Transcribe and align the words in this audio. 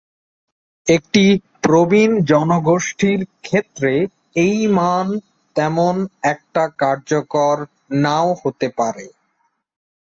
এটি 0.87 1.25
প্রবীণ 1.63 2.11
জনগোষ্ঠীর 2.23 3.19
ক্ষেত্রে 3.41 3.93
এই 4.35 4.57
মান 4.77 5.07
তেমন 5.55 5.95
একটা 6.33 6.63
কার্যকর 6.81 7.55
নাও 8.03 8.29
হতে 8.41 8.67
পারে। 8.77 9.05